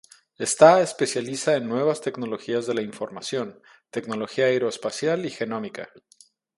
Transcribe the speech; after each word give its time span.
Está 0.39 0.81
especializa 0.81 1.53
en 1.57 1.69
nuevas 1.69 2.01
tecnologías 2.01 2.65
de 2.65 2.73
la 2.73 2.81
información, 2.81 3.61
tecnología 3.91 4.45
aeroespacial 4.45 5.27
y 5.27 5.29
genómica. 5.29 5.91